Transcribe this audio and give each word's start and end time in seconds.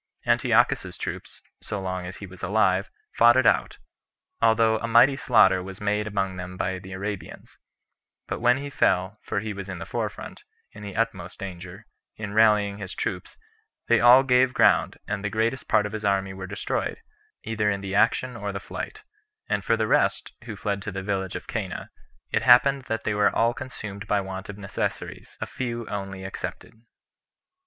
Antiochus's 0.25 0.97
troops, 0.97 1.43
so 1.61 1.79
long 1.79 2.07
as 2.07 2.17
he 2.17 2.25
was 2.25 2.41
alive, 2.41 2.89
fought 3.13 3.37
it 3.37 3.45
out, 3.45 3.77
although 4.41 4.79
a 4.79 4.87
mighty 4.87 5.15
slaughter 5.15 5.61
was 5.61 5.79
made 5.79 6.07
among 6.07 6.37
them 6.37 6.57
by 6.57 6.79
the 6.79 6.91
Arabians; 6.91 7.59
but 8.27 8.39
when 8.41 8.57
he 8.57 8.71
fell, 8.71 9.19
for 9.21 9.41
he 9.41 9.53
was 9.53 9.69
in 9.69 9.77
the 9.77 9.85
forefront, 9.85 10.43
in 10.71 10.81
the 10.81 10.95
utmost 10.95 11.37
danger, 11.37 11.85
in 12.17 12.33
rallying 12.33 12.79
his 12.79 12.95
troops, 12.95 13.37
they 13.89 13.99
all 13.99 14.23
gave 14.23 14.55
ground, 14.55 14.97
and 15.07 15.23
the 15.23 15.29
greatest 15.29 15.67
part 15.67 15.85
of 15.85 15.91
his 15.91 16.03
army 16.03 16.33
were 16.33 16.47
destroyed, 16.47 16.97
either 17.43 17.69
in 17.69 17.81
the 17.81 17.93
action 17.93 18.35
or 18.35 18.51
the 18.51 18.59
flight; 18.59 19.03
and 19.47 19.63
for 19.63 19.77
the 19.77 19.85
rest, 19.85 20.33
who 20.45 20.55
fled 20.55 20.81
to 20.81 20.91
the 20.91 21.03
village 21.03 21.35
of 21.35 21.45
Cana, 21.45 21.91
it 22.31 22.41
happened 22.41 22.85
that 22.85 23.03
they 23.03 23.13
were 23.13 23.29
all 23.29 23.53
consumed 23.53 24.07
by 24.07 24.19
want 24.19 24.49
of 24.49 24.57
necessaries, 24.57 25.37
a 25.39 25.45
few 25.45 25.87
only 25.89 26.23
excepted. 26.23 26.73